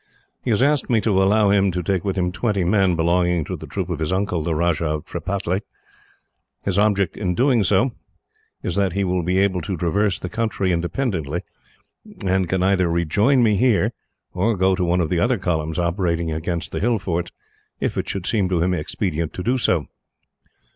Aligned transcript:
He 0.43 0.49
has 0.49 0.63
asked 0.63 0.89
me 0.89 0.99
to 1.01 1.21
allow 1.21 1.51
him 1.51 1.69
to 1.73 1.83
take 1.83 2.03
with 2.03 2.17
him 2.17 2.31
twenty 2.31 2.63
men, 2.63 2.95
belonging 2.95 3.43
to 3.45 3.55
the 3.55 3.67
troop 3.67 3.87
of 3.91 3.99
his 3.99 4.11
uncle, 4.11 4.41
the 4.41 4.55
Rajah 4.55 4.83
of 4.87 5.05
Tripataly. 5.05 5.61
His 6.63 6.79
object, 6.79 7.15
in 7.17 7.35
doing 7.35 7.63
so, 7.63 7.91
is 8.63 8.73
that 8.77 8.93
he 8.93 9.03
will 9.03 9.21
be 9.21 9.37
able 9.37 9.61
to 9.61 9.77
traverse 9.77 10.17
the 10.17 10.27
country 10.27 10.71
independently, 10.71 11.43
and 12.25 12.49
can 12.49 12.63
either 12.63 12.89
rejoin 12.89 13.43
me 13.43 13.57
here, 13.57 13.91
or 14.33 14.57
go 14.57 14.73
to 14.73 14.83
one 14.83 15.01
of 15.01 15.09
the 15.11 15.19
other 15.19 15.37
columns 15.37 15.77
operating 15.77 16.31
against 16.31 16.71
the 16.71 16.79
hill 16.79 16.97
forts, 16.97 17.31
if 17.79 17.95
it 17.95 18.09
should 18.09 18.25
seem 18.25 18.49
to 18.49 18.59
him 18.59 18.73
expedient 18.73 19.33
to 19.33 19.43
do 19.43 19.59
so. 19.59 19.85